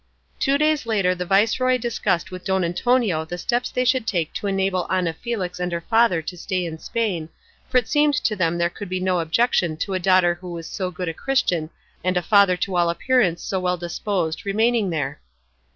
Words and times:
Two 0.39 0.57
days 0.57 0.87
later 0.87 1.13
the 1.13 1.27
viceroy 1.27 1.77
discussed 1.77 2.31
with 2.31 2.43
Don 2.43 2.63
Antonio 2.63 3.23
the 3.23 3.37
steps 3.37 3.69
they 3.69 3.85
should 3.85 4.07
take 4.07 4.33
to 4.33 4.47
enable 4.47 4.87
Ana 4.89 5.13
Felix 5.13 5.59
and 5.59 5.71
her 5.71 5.81
father 5.87 6.23
to 6.23 6.35
stay 6.35 6.65
in 6.65 6.79
Spain, 6.79 7.29
for 7.69 7.77
it 7.77 7.87
seemed 7.87 8.15
to 8.15 8.35
them 8.35 8.57
there 8.57 8.67
could 8.71 8.89
be 8.89 8.99
no 8.99 9.19
objection 9.19 9.77
to 9.77 9.93
a 9.93 9.99
daughter 9.99 10.33
who 10.33 10.49
was 10.53 10.65
so 10.65 10.89
good 10.89 11.07
a 11.07 11.13
Christian 11.13 11.69
and 12.03 12.17
a 12.17 12.23
father 12.23 12.57
to 12.57 12.75
all 12.75 12.89
appearance 12.89 13.43
so 13.43 13.59
well 13.59 13.77
disposed 13.77 14.43
remaining 14.43 14.89
there. 14.89 15.21